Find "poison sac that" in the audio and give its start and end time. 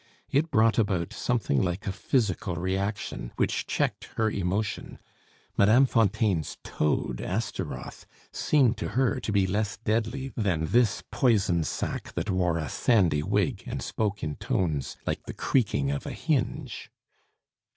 11.11-12.31